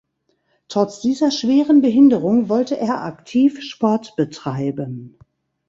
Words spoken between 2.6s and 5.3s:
er aktiv Sport betreiben.